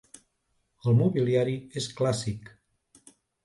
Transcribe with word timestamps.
El 0.93 0.97
mobiliari 1.03 1.55
és 1.85 1.91
clàssic. 2.01 2.53